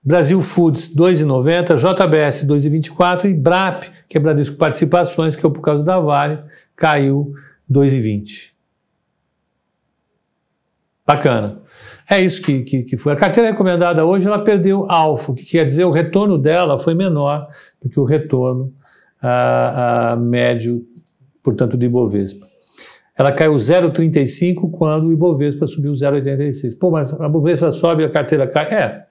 Brasil 0.04 0.42
Foods 0.42 0.96
2,90, 0.96 1.76
JBS 1.76 2.46
2,24 2.46 3.26
e 3.26 3.34
BRAP, 3.34 3.86
que 4.08 4.18
é 4.18 4.22
Bradesco 4.22 4.58
Participações, 4.58 5.36
que 5.36 5.46
é 5.46 5.50
por 5.50 5.62
causa 5.62 5.84
da 5.84 6.00
Vale, 6.00 6.40
caiu 6.76 7.34
2,20. 7.70 8.52
Bacana. 11.06 11.62
É 12.08 12.22
isso 12.22 12.42
que, 12.42 12.62
que, 12.62 12.84
que, 12.84 12.98
foi. 12.98 13.14
A 13.14 13.16
carteira 13.16 13.50
recomendada 13.50 14.06
hoje 14.06 14.28
ela 14.28 14.44
perdeu 14.44 14.90
alfa, 14.90 15.32
o 15.32 15.36
que 15.36 15.44
quer 15.44 15.66
dizer 15.66 15.84
o 15.84 15.92
retorno 15.92 16.38
dela 16.38 16.78
foi 16.78 16.94
menor 16.94 17.48
do 17.82 17.90
que 17.90 18.00
o 18.00 18.04
retorno 18.04 18.74
a, 19.22 20.12
a 20.12 20.16
médio, 20.16 20.86
portanto, 21.44 21.78
do 21.78 21.86
Ibovespa. 21.86 22.48
Ela 23.18 23.32
caiu 23.32 23.56
0,35 23.56 24.72
quando 24.72 25.08
o 25.08 25.14
Ibovespa 25.14 25.68
subiu 25.68 25.92
0,86. 25.92 26.78
Pô, 26.80 26.90
mas 26.90 27.14
a 27.20 27.28
Ibovespa 27.28 27.72
sobe 27.72 28.04
a 28.04 28.10
carteira 28.10 28.48
cai? 28.48 28.66
É. 28.74 29.06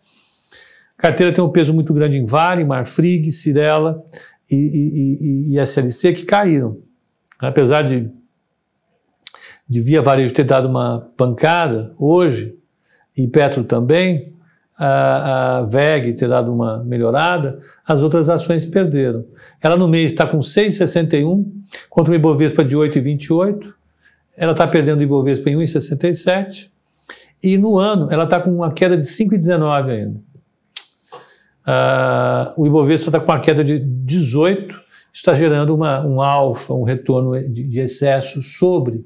A 0.96 1.02
carteira 1.02 1.32
tem 1.32 1.44
um 1.44 1.50
peso 1.50 1.74
muito 1.74 1.92
grande 1.92 2.16
em 2.16 2.24
Vale, 2.24 2.64
Marfrig, 2.64 3.30
Cirela 3.30 4.02
e, 4.50 4.56
e, 4.56 5.52
e, 5.52 5.56
e 5.56 5.60
SLC 5.60 6.12
que 6.12 6.24
caíram. 6.24 6.78
Apesar 7.38 7.82
de, 7.82 8.10
de 9.68 9.80
Via 9.80 10.02
Varejo 10.02 10.32
ter 10.32 10.44
dado 10.44 10.68
uma 10.68 11.12
pancada 11.16 11.94
hoje, 11.98 12.58
e 13.18 13.26
Petro 13.26 13.64
também, 13.64 14.32
a, 14.78 15.58
a 15.58 15.62
VEG 15.62 16.14
ter 16.14 16.28
dado 16.28 16.52
uma 16.52 16.84
melhorada, 16.84 17.58
as 17.84 18.02
outras 18.02 18.30
ações 18.30 18.64
perderam. 18.64 19.24
Ela 19.60 19.76
no 19.76 19.88
mês 19.88 20.12
está 20.12 20.24
com 20.24 20.38
6,61 20.38 21.44
contra 21.90 22.12
o 22.12 22.14
Ibovespa 22.14 22.64
de 22.64 22.76
8,28. 22.76 23.74
Ela 24.36 24.52
está 24.52 24.66
perdendo 24.68 25.00
o 25.00 25.02
Ibovespa 25.02 25.50
em 25.50 25.56
1,67. 25.56 26.70
E 27.42 27.58
no 27.58 27.76
ano 27.76 28.08
ela 28.10 28.24
está 28.24 28.40
com 28.40 28.50
uma 28.50 28.72
queda 28.72 28.96
de 28.96 29.04
5,19 29.04 29.90
ainda. 29.90 30.20
Uh, 31.66 32.62
o 32.62 32.66
Ibovespa 32.66 33.08
está 33.08 33.20
com 33.20 33.30
uma 33.30 33.40
queda 33.40 33.62
de 33.62 33.78
18, 33.78 34.74
está 35.12 35.34
gerando 35.34 35.74
uma, 35.74 36.06
um 36.06 36.22
alfa, 36.22 36.72
um 36.72 36.84
retorno 36.84 37.38
de, 37.48 37.64
de 37.64 37.80
excesso 37.80 38.40
sobre 38.40 39.04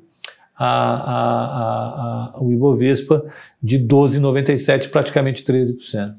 a, 0.64 2.33
a, 2.35 2.42
o 2.42 2.52
Ibovespa 2.52 3.25
de 3.62 3.78
12,97, 3.78 4.90
praticamente 4.90 5.45
13%. 5.45 6.14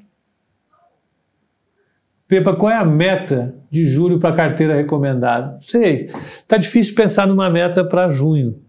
Pepa, 2.27 2.55
qual 2.55 2.71
é 2.71 2.75
a 2.75 2.85
meta 2.85 3.55
de 3.69 3.85
julho 3.85 4.19
para 4.19 4.31
a 4.31 4.35
carteira 4.35 4.75
recomendada? 4.75 5.53
Não 5.53 5.61
sei. 5.61 6.05
Está 6.05 6.57
difícil 6.57 6.95
pensar 6.95 7.27
numa 7.27 7.49
meta 7.49 7.83
para 7.83 8.09
junho. 8.09 8.59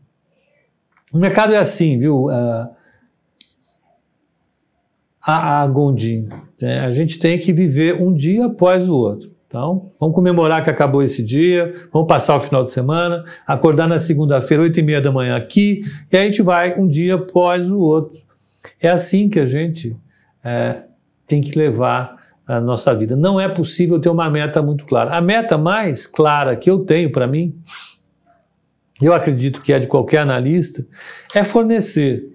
O 1.13 1.19
mercado 1.19 1.55
é 1.55 1.57
assim, 1.57 1.99
viu? 1.99 2.27
Uh, 2.27 2.69
a, 5.21 5.63
a 5.63 5.67
Gondim. 5.67 6.29
Né? 6.61 6.81
A 6.81 6.91
gente 6.91 7.19
tem 7.19 7.39
que 7.39 7.53
viver 7.53 8.01
um 8.01 8.13
dia 8.13 8.47
após 8.47 8.89
o 8.89 8.95
outro. 8.95 9.34
Então, 9.55 9.93
vamos 10.01 10.17
comemorar 10.17 10.65
que 10.65 10.71
acabou 10.71 11.01
esse 11.01 11.25
dia, 11.25 11.73
vamos 11.93 12.09
passar 12.09 12.35
o 12.35 12.41
final 12.41 12.65
de 12.65 12.73
semana, 12.73 13.25
acordar 13.47 13.87
na 13.87 14.01
segunda-feira, 14.01 14.65
oito 14.65 14.81
e 14.81 14.83
meia 14.83 15.01
da 15.01 15.13
manhã 15.13 15.37
aqui, 15.37 15.85
e 16.11 16.17
a 16.17 16.25
gente 16.25 16.43
vai 16.43 16.77
um 16.77 16.89
dia 16.89 17.15
após 17.15 17.71
o 17.71 17.79
outro. 17.79 18.19
É 18.81 18.91
assim 18.91 19.29
que 19.29 19.39
a 19.39 19.47
gente 19.47 19.97
é, 20.43 20.83
tem 21.25 21.41
que 21.41 21.57
levar 21.57 22.17
a 22.45 22.61
nossa 22.61 22.93
vida. 22.97 23.15
Não 23.15 23.41
é 23.41 23.49
possível 23.49 24.01
ter 24.01 24.09
uma 24.09 24.29
meta 24.29 24.61
muito 24.61 24.85
clara. 24.87 25.17
A 25.17 25.21
meta 25.21 25.57
mais 25.57 26.05
clara 26.05 26.57
que 26.57 26.69
eu 26.69 26.81
tenho 26.81 27.13
para 27.13 27.29
mim, 27.29 27.57
eu 29.01 29.15
acredito 29.15 29.63
que 29.63 29.73
é 29.73 29.79
de 29.79 29.87
qualquer 29.87 30.19
analista, 30.19 30.85
é 31.33 31.45
fornecer 31.45 32.29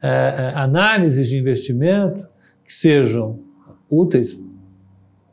é, 0.00 0.52
é 0.54 0.58
análises 0.58 1.28
de 1.28 1.36
investimento 1.36 2.26
que 2.64 2.72
sejam 2.72 3.38
úteis 3.90 4.34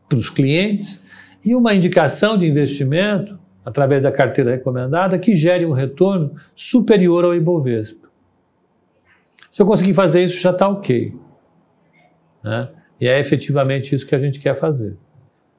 para 0.10 0.18
os 0.18 0.30
clientes 0.30 1.05
e 1.46 1.56
uma 1.56 1.76
indicação 1.76 2.36
de 2.36 2.48
investimento, 2.48 3.38
através 3.64 4.02
da 4.02 4.12
carteira 4.12 4.52
recomendada, 4.52 5.20
que 5.20 5.36
gere 5.36 5.66
um 5.66 5.72
retorno 5.72 6.36
superior 6.56 7.24
ao 7.24 7.36
Ibovespa. 7.36 8.08
Se 9.52 9.62
eu 9.62 9.66
conseguir 9.66 9.94
fazer 9.94 10.24
isso, 10.24 10.42
já 10.42 10.50
está 10.50 10.68
ok. 10.68 11.14
Né? 12.44 12.70
E 13.00 13.08
é 13.08 13.20
efetivamente 13.20 13.94
isso 13.94 14.08
que 14.08 14.16
a 14.16 14.20
gente 14.20 14.40
quer 14.40 14.58
fazer. 14.58 14.98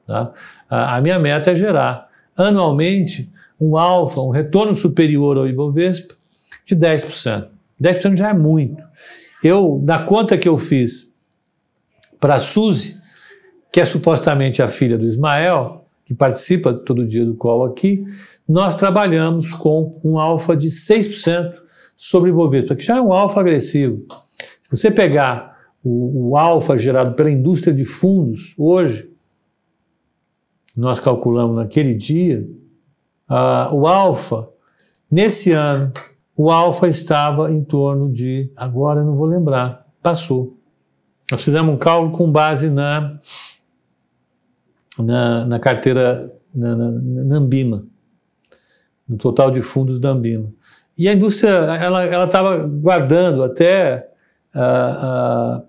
Tá? 0.05 0.33
A, 0.69 0.99
minha 1.01 1.17
meta 1.17 1.51
é 1.51 1.55
gerar 1.55 2.09
anualmente 2.35 3.31
um 3.59 3.77
alfa, 3.77 4.21
um 4.21 4.29
retorno 4.29 4.75
superior 4.75 5.37
ao 5.37 5.47
Ibovespa 5.47 6.13
de 6.65 6.75
10%. 6.75 7.47
10% 7.81 8.17
já 8.17 8.29
é 8.29 8.33
muito. 8.33 8.83
Eu, 9.43 9.81
na 9.83 10.03
conta 10.03 10.37
que 10.37 10.49
eu 10.49 10.57
fiz 10.57 11.15
para 12.19 12.35
a 12.35 12.39
Suzy, 12.39 12.96
que 13.71 13.81
é 13.81 13.85
supostamente 13.85 14.61
a 14.61 14.67
filha 14.67 14.97
do 14.97 15.05
Ismael, 15.05 15.85
que 16.05 16.13
participa 16.13 16.73
todo 16.73 17.05
dia 17.05 17.25
do 17.25 17.35
call 17.35 17.65
aqui, 17.65 18.05
nós 18.47 18.75
trabalhamos 18.75 19.51
com 19.51 19.99
um 20.03 20.17
alfa 20.17 20.55
de 20.55 20.69
6% 20.69 21.53
sobre 21.97 22.29
o 22.29 22.33
Ibovespa, 22.33 22.75
que 22.75 22.85
já 22.85 22.97
é 22.97 23.01
um 23.01 23.11
alfa 23.11 23.41
agressivo. 23.41 24.05
Se 24.63 24.71
você 24.71 24.89
pegar 24.89 25.57
o, 25.83 26.29
o 26.29 26.37
alfa 26.37 26.77
gerado 26.77 27.13
pela 27.15 27.29
indústria 27.29 27.73
de 27.73 27.83
fundos 27.83 28.55
hoje, 28.57 29.11
nós 30.75 30.99
calculamos 30.99 31.55
naquele 31.55 31.93
dia, 31.93 32.47
uh, 33.29 33.73
o 33.73 33.87
alfa, 33.87 34.47
nesse 35.09 35.51
ano, 35.51 35.91
o 36.35 36.51
alfa 36.51 36.87
estava 36.87 37.51
em 37.51 37.63
torno 37.63 38.11
de, 38.11 38.51
agora 38.55 38.99
eu 39.01 39.05
não 39.05 39.15
vou 39.15 39.25
lembrar, 39.25 39.87
passou. 40.03 40.55
Nós 41.31 41.43
fizemos 41.43 41.73
um 41.73 41.77
cálculo 41.77 42.15
com 42.15 42.31
base 42.31 42.69
na 42.69 43.19
na, 44.97 45.45
na 45.45 45.59
carteira 45.59 46.31
na, 46.53 46.75
na, 46.75 46.91
na, 46.91 47.35
Ambima, 47.35 47.85
no 49.07 49.17
total 49.17 49.51
de 49.51 49.61
fundos 49.61 49.99
da 49.99 50.09
Ambima. 50.09 50.51
E 50.97 51.07
a 51.07 51.13
indústria, 51.13 51.51
ela 51.51 52.25
estava 52.25 52.57
guardando 52.65 53.43
até, 53.43 54.09
uh, 54.55 55.59
uh, 55.59 55.67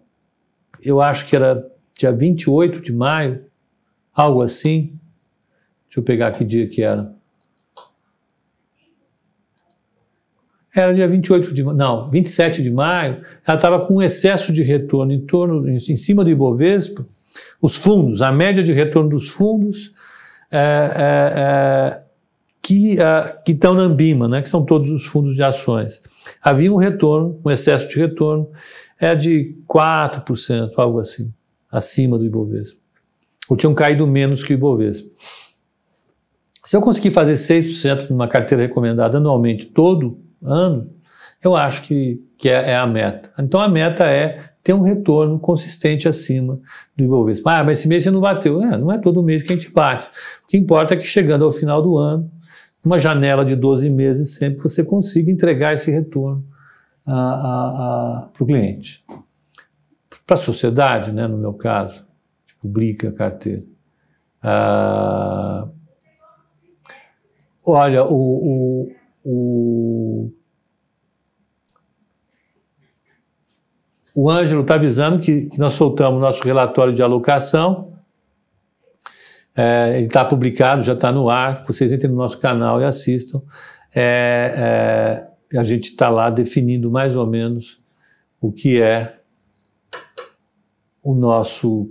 eu 0.82 1.00
acho 1.02 1.28
que 1.28 1.36
era 1.36 1.66
dia 1.98 2.12
28 2.12 2.80
de 2.80 2.92
maio, 2.92 3.44
algo 4.14 4.40
assim. 4.40 4.98
Deixa 5.86 6.00
eu 6.00 6.02
pegar 6.02 6.32
que 6.32 6.44
dia 6.44 6.66
que 6.66 6.82
era. 6.82 7.12
Era 10.74 10.94
dia 10.94 11.08
28 11.08 11.52
de 11.52 11.62
não, 11.64 12.10
27 12.10 12.62
de 12.62 12.70
maio, 12.70 13.22
ela 13.44 13.56
estava 13.56 13.84
com 13.84 13.96
um 13.96 14.02
excesso 14.02 14.52
de 14.52 14.62
retorno 14.62 15.12
em 15.12 15.20
torno, 15.26 15.68
em 15.68 15.96
cima 15.96 16.22
do 16.22 16.30
Ibovespa, 16.30 17.04
os 17.60 17.76
fundos, 17.76 18.22
a 18.22 18.30
média 18.30 18.62
de 18.62 18.72
retorno 18.72 19.10
dos 19.10 19.28
fundos 19.28 19.92
é, 20.50 20.58
é, 20.58 21.40
é, 21.40 22.02
que, 22.62 23.00
é, 23.00 23.36
que 23.44 23.52
estão 23.52 23.74
na 23.74 23.82
Ambima, 23.82 24.28
né, 24.28 24.42
que 24.42 24.48
são 24.48 24.64
todos 24.64 24.90
os 24.90 25.04
fundos 25.04 25.34
de 25.34 25.42
ações. 25.42 26.02
Havia 26.42 26.72
um 26.72 26.76
retorno, 26.76 27.40
um 27.44 27.50
excesso 27.50 27.88
de 27.88 27.98
retorno, 27.98 28.48
é 28.98 29.14
de 29.14 29.56
4%, 29.68 30.72
algo 30.76 31.00
assim, 31.00 31.32
acima 31.70 32.18
do 32.18 32.24
Ibovespa. 32.24 32.78
Ou 33.48 33.56
tinham 33.56 33.74
caído 33.74 34.06
menos 34.06 34.44
que 34.44 34.52
o 34.52 34.54
Ibovespa. 34.54 35.08
Se 36.64 36.76
eu 36.76 36.80
conseguir 36.80 37.10
fazer 37.10 37.34
6% 37.34 38.10
numa 38.10 38.28
carteira 38.28 38.64
recomendada 38.64 39.16
anualmente 39.16 39.66
todo 39.66 40.18
ano, 40.42 40.90
eu 41.42 41.54
acho 41.54 41.82
que, 41.82 42.20
que 42.36 42.48
é, 42.48 42.70
é, 42.70 42.76
a 42.76 42.86
meta. 42.86 43.30
Então 43.38 43.60
a 43.60 43.68
meta 43.68 44.04
é 44.04 44.50
ter 44.62 44.72
um 44.72 44.82
retorno 44.82 45.38
consistente 45.38 46.08
acima 46.08 46.60
do 46.96 47.04
Ibovespa. 47.04 47.58
Ah, 47.58 47.64
mas 47.64 47.78
esse 47.78 47.88
mês 47.88 48.02
você 48.02 48.10
não 48.10 48.20
bateu. 48.20 48.62
É, 48.62 48.76
não 48.76 48.92
é 48.92 48.98
todo 48.98 49.22
mês 49.22 49.42
que 49.42 49.52
a 49.52 49.56
gente 49.56 49.72
bate. 49.72 50.06
O 50.44 50.48
que 50.48 50.56
importa 50.56 50.94
é 50.94 50.96
que 50.96 51.04
chegando 51.04 51.44
ao 51.44 51.52
final 51.52 51.80
do 51.80 51.96
ano, 51.96 52.30
uma 52.84 52.98
janela 52.98 53.44
de 53.44 53.54
12 53.54 53.88
meses, 53.90 54.34
sempre 54.34 54.62
você 54.62 54.84
consiga 54.84 55.30
entregar 55.30 55.74
esse 55.74 55.90
retorno 55.90 56.44
para 57.04 58.30
o 58.40 58.46
cliente. 58.46 59.04
Para 60.26 60.34
a 60.34 60.36
sociedade, 60.36 61.12
né, 61.12 61.26
no 61.26 61.38
meu 61.38 61.54
caso, 61.54 62.04
publica 62.60 63.08
a 63.08 63.12
carteira. 63.12 63.62
Ah, 64.42 65.66
olha, 67.64 68.04
o, 68.04 68.90
o, 68.92 68.92
o 69.24 70.32
O 74.14 74.30
Ângelo 74.30 74.62
está 74.62 74.74
avisando 74.74 75.20
que, 75.20 75.42
que, 75.42 75.58
nós 75.58 75.74
soltamos 75.74 76.20
nosso 76.20 76.42
relatório 76.42 76.92
de 76.92 77.02
alocação. 77.02 77.92
É, 79.54 79.96
ele 79.96 80.06
está 80.06 80.24
publicado, 80.24 80.82
já 80.82 80.94
está 80.94 81.12
no 81.12 81.28
ar. 81.28 81.64
Vocês 81.66 81.92
entrem 81.92 82.10
no 82.10 82.16
nosso 82.18 82.40
canal 82.40 82.80
e 82.80 82.84
assistam. 82.84 83.42
É, 83.94 85.28
é, 85.52 85.58
a 85.58 85.64
gente 85.64 85.90
está 85.90 86.08
lá 86.08 86.30
definindo 86.30 86.90
mais 86.90 87.16
ou 87.16 87.26
menos 87.26 87.80
o 88.40 88.52
que 88.52 88.80
é 88.80 89.18
o 91.02 91.14
nosso 91.14 91.90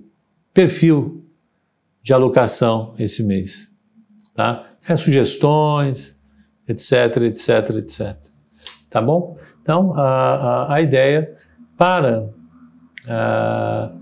perfil 0.53 1.25
de 2.01 2.13
alocação 2.13 2.93
esse 2.97 3.23
mês. 3.23 3.69
Tá? 4.36 4.65
É 4.88 4.95
sugestões, 4.95 6.17
etc, 6.67 7.23
etc, 7.23 7.75
etc. 7.77 8.15
Tá 8.89 9.01
bom? 9.01 9.38
Então, 9.62 9.93
a, 9.95 10.03
a, 10.03 10.73
a 10.75 10.82
ideia 10.82 11.34
para. 11.78 12.30
Está 13.00 13.94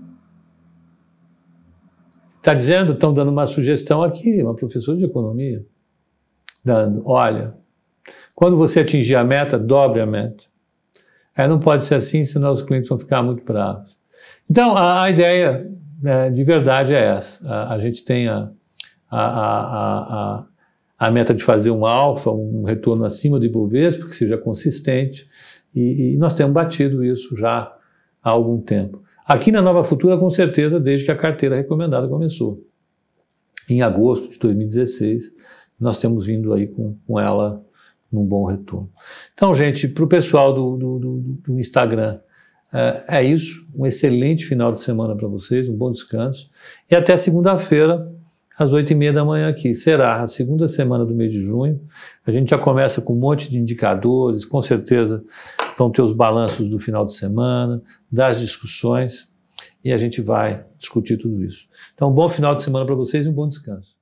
ah, 2.46 2.54
dizendo, 2.54 2.92
estão 2.92 3.12
dando 3.12 3.30
uma 3.30 3.46
sugestão 3.46 4.02
aqui, 4.02 4.42
uma 4.42 4.54
professora 4.54 4.96
de 4.96 5.04
economia, 5.04 5.64
dando, 6.64 7.02
olha, 7.06 7.54
Quando 8.34 8.56
você 8.56 8.80
atingir 8.80 9.16
a 9.16 9.24
meta, 9.24 9.58
dobre 9.58 10.00
a 10.00 10.06
meta. 10.06 10.44
É, 11.36 11.46
não 11.46 11.60
pode 11.60 11.84
ser 11.84 11.96
assim, 11.96 12.24
senão 12.24 12.50
os 12.52 12.62
clientes 12.62 12.88
vão 12.88 12.98
ficar 12.98 13.22
muito 13.22 13.44
bravos. 13.44 13.98
Então, 14.50 14.76
a, 14.76 15.02
a 15.02 15.10
ideia 15.10 15.70
né, 16.00 16.30
de 16.30 16.44
verdade 16.44 16.94
é 16.94 17.16
essa. 17.16 17.46
A, 17.48 17.74
a 17.74 17.78
gente 17.78 18.04
tem 18.04 18.28
a, 18.28 18.48
a, 19.10 20.44
a, 20.98 21.10
meta 21.10 21.34
de 21.34 21.42
fazer 21.42 21.70
um 21.70 21.84
alfa, 21.84 22.30
um 22.30 22.64
retorno 22.64 23.04
acima 23.04 23.38
do 23.38 23.46
Ibovespa, 23.46 24.06
que 24.06 24.16
seja 24.16 24.38
consistente, 24.38 25.28
e, 25.74 26.14
e 26.14 26.16
nós 26.16 26.34
temos 26.34 26.52
batido 26.52 27.04
isso 27.04 27.36
já 27.36 27.72
há 28.22 28.30
algum 28.30 28.60
tempo. 28.60 29.02
Aqui 29.26 29.50
na 29.50 29.60
Nova 29.60 29.82
Futura, 29.84 30.16
com 30.16 30.30
certeza, 30.30 30.78
desde 30.78 31.04
que 31.04 31.10
a 31.10 31.16
carteira 31.16 31.56
recomendada 31.56 32.06
começou. 32.06 32.64
Em 33.68 33.82
agosto 33.82 34.30
de 34.30 34.38
2016, 34.38 35.34
nós 35.78 35.98
temos 35.98 36.26
vindo 36.26 36.54
aí 36.54 36.68
com, 36.68 36.96
com 37.06 37.18
ela 37.18 37.64
num 38.10 38.24
bom 38.24 38.44
retorno. 38.44 38.90
Então, 39.34 39.52
gente, 39.52 39.88
para 39.88 40.04
o 40.04 40.08
pessoal 40.08 40.54
do, 40.54 40.76
do, 40.76 40.98
do, 40.98 41.18
do 41.44 41.58
Instagram, 41.58 42.20
é, 42.72 43.18
é, 43.18 43.24
isso. 43.24 43.66
Um 43.74 43.86
excelente 43.86 44.44
final 44.44 44.72
de 44.72 44.80
semana 44.80 45.16
para 45.16 45.28
vocês, 45.28 45.68
um 45.68 45.76
bom 45.76 45.90
descanso. 45.90 46.50
E 46.90 46.94
até 46.94 47.16
segunda-feira, 47.16 48.12
às 48.58 48.72
oito 48.72 48.92
e 48.92 48.94
meia 48.94 49.12
da 49.12 49.24
manhã 49.24 49.48
aqui. 49.48 49.74
Será 49.74 50.22
a 50.22 50.26
segunda 50.26 50.66
semana 50.68 51.04
do 51.04 51.14
mês 51.14 51.30
de 51.30 51.42
junho. 51.42 51.80
A 52.26 52.30
gente 52.30 52.50
já 52.50 52.58
começa 52.58 53.00
com 53.00 53.12
um 53.12 53.18
monte 53.18 53.50
de 53.50 53.58
indicadores, 53.58 54.44
com 54.44 54.62
certeza 54.62 55.24
vão 55.76 55.90
ter 55.90 56.02
os 56.02 56.12
balanços 56.12 56.68
do 56.68 56.78
final 56.78 57.04
de 57.04 57.14
semana, 57.14 57.82
das 58.10 58.40
discussões, 58.40 59.28
e 59.84 59.92
a 59.92 59.98
gente 59.98 60.20
vai 60.22 60.64
discutir 60.78 61.18
tudo 61.18 61.44
isso. 61.44 61.66
Então, 61.94 62.10
um 62.10 62.14
bom 62.14 62.28
final 62.28 62.54
de 62.54 62.62
semana 62.62 62.86
para 62.86 62.94
vocês 62.94 63.26
e 63.26 63.28
um 63.28 63.32
bom 63.32 63.48
descanso. 63.48 63.94